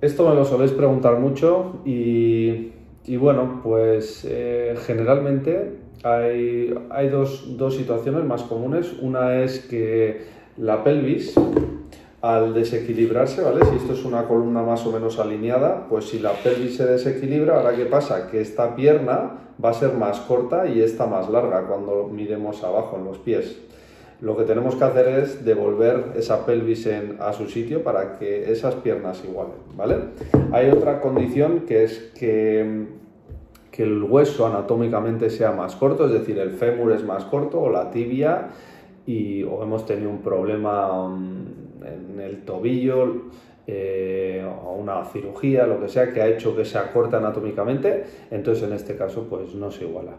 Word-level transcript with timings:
Esto 0.00 0.28
me 0.28 0.34
lo 0.36 0.44
soléis 0.44 0.70
preguntar 0.70 1.18
mucho 1.18 1.80
y, 1.84 2.70
bueno, 3.18 3.60
pues 3.64 4.24
eh, 4.30 4.76
generalmente 4.86 5.72
hay, 6.04 6.72
hay 6.90 7.08
dos, 7.08 7.56
dos, 7.56 7.74
situaciones 7.74 8.22
más 8.24 8.44
comunes. 8.44 8.92
Una 9.00 9.42
es 9.42 9.58
que 9.58 10.22
la 10.56 10.84
pelvis, 10.84 11.34
al 12.20 12.54
desequilibrarse, 12.54 13.42
¿vale? 13.42 13.64
Si 13.64 13.74
esto 13.74 13.94
es 13.94 14.04
una 14.04 14.28
columna 14.28 14.62
más 14.62 14.86
o 14.86 14.92
menos 14.92 15.18
alineada, 15.18 15.88
pues 15.88 16.04
si 16.04 16.20
la 16.20 16.32
pelvis 16.32 16.76
se 16.76 16.86
desequilibra, 16.86 17.56
ahora 17.56 17.74
qué 17.74 17.86
pasa? 17.86 18.30
Que 18.30 18.40
esta 18.40 18.76
pierna 18.76 19.32
va 19.62 19.70
a 19.70 19.74
ser 19.74 19.94
más 19.94 20.20
corta 20.20 20.68
y 20.68 20.80
esta 20.80 21.06
más 21.06 21.28
larga 21.28 21.66
cuando 21.66 22.08
miremos 22.08 22.62
abajo 22.62 22.98
en 22.98 23.04
los 23.04 23.18
pies. 23.18 23.58
Lo 24.20 24.36
que 24.36 24.42
tenemos 24.42 24.74
que 24.74 24.82
hacer 24.82 25.06
es 25.20 25.44
devolver 25.44 26.12
esa 26.16 26.44
pelvis 26.44 26.88
a 27.20 27.32
su 27.32 27.46
sitio 27.46 27.84
para 27.84 28.18
que 28.18 28.50
esas 28.50 28.74
piernas 28.74 29.22
igualen, 29.24 29.54
¿vale? 29.76 29.96
Hay 30.50 30.70
otra 30.70 31.00
condición 31.00 31.60
que 31.60 31.84
es 31.84 32.12
que, 32.18 32.98
el 33.78 34.02
hueso 34.02 34.44
anatómicamente 34.44 35.30
sea 35.30 35.52
más 35.52 35.76
corto, 35.76 36.06
es 36.06 36.10
decir, 36.10 36.36
el 36.40 36.50
fémur 36.50 36.90
es 36.90 37.04
más 37.04 37.24
corto 37.26 37.60
o 37.60 37.70
la 37.70 37.92
tibia 37.92 38.48
y 39.06 39.44
o 39.44 39.62
hemos 39.62 39.86
tenido 39.86 40.10
un 40.10 40.18
problema 40.20 41.08
mm, 41.08 41.84
en 41.84 42.20
el 42.20 42.42
tobillo 42.42 43.26
eh, 43.68 44.44
o 44.64 44.72
una 44.72 45.04
cirugía, 45.04 45.64
lo 45.68 45.80
que 45.80 45.86
sea, 45.86 46.12
que 46.12 46.20
ha 46.20 46.26
hecho 46.26 46.56
que 46.56 46.64
sea 46.64 46.92
corta 46.92 47.18
anatómicamente, 47.18 48.02
entonces 48.32 48.64
en 48.64 48.72
este 48.72 48.96
caso 48.96 49.28
pues 49.30 49.54
no 49.54 49.70
se 49.70 49.84
iguala. 49.84 50.14